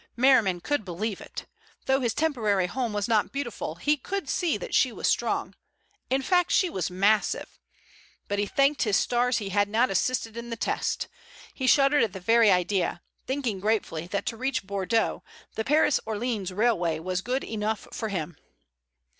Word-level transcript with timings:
Merriman 0.17 0.61
could 0.61 0.83
believe 0.83 1.21
it. 1.21 1.45
Though 1.85 1.99
his 2.01 2.15
temporary 2.15 2.65
home 2.65 2.91
was 2.91 3.07
not 3.07 3.31
beautiful, 3.31 3.75
he 3.75 3.97
could 3.97 4.27
see 4.27 4.57
that 4.57 4.73
she 4.73 4.91
was 4.91 5.07
strong; 5.07 5.53
in 6.09 6.23
fact, 6.23 6.51
she 6.51 6.71
was 6.71 6.89
massive. 6.89 7.59
But 8.27 8.39
he 8.39 8.47
thanked 8.47 8.81
his 8.81 8.95
stars 8.97 9.37
he 9.37 9.49
had 9.49 9.69
not 9.69 9.91
assisted 9.91 10.35
in 10.37 10.49
the 10.49 10.55
test. 10.57 11.07
He 11.53 11.67
shuddered 11.67 12.01
at 12.01 12.13
the 12.13 12.19
very 12.19 12.49
idea, 12.49 13.03
thinking 13.27 13.59
gratefully 13.59 14.07
that 14.07 14.25
to 14.25 14.37
reach 14.37 14.65
Bordeaux 14.65 15.21
the 15.53 15.63
Paris 15.63 15.99
Orleans 16.03 16.51
Railway 16.51 16.97
was 16.97 17.21
good 17.21 17.43
enough 17.43 17.87
for 17.93 18.09
him. 18.09 18.37